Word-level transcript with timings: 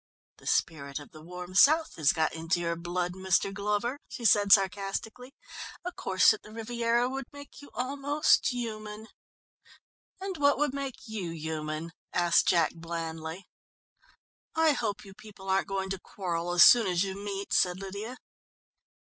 "The 0.39 0.47
spirit 0.47 0.97
of 0.97 1.11
the 1.11 1.21
warm 1.21 1.53
south 1.53 1.93
has 1.97 2.11
got 2.11 2.33
into 2.33 2.59
your 2.59 2.75
blood, 2.75 3.13
Mr. 3.13 3.53
Glover," 3.53 3.99
she 4.07 4.25
said 4.25 4.51
sarcastically. 4.51 5.31
"A 5.85 5.91
course 5.91 6.33
at 6.33 6.41
the 6.41 6.51
Riviera 6.51 7.07
would 7.07 7.25
make 7.31 7.61
you 7.61 7.69
almost 7.75 8.47
human." 8.47 9.09
"And 10.19 10.37
what 10.37 10.57
would 10.57 10.73
make 10.73 10.95
you 11.07 11.29
human?" 11.29 11.91
asked 12.13 12.47
Jack 12.47 12.73
blandly. 12.73 13.45
"I 14.55 14.71
hope 14.71 15.05
you 15.05 15.13
people 15.13 15.47
aren't 15.51 15.67
going 15.67 15.91
to 15.91 15.99
quarrel 15.99 16.51
as 16.51 16.63
soon 16.63 16.87
as 16.87 17.03
you 17.03 17.13
meet," 17.15 17.53
said 17.53 17.77
Lydia. 17.79 18.17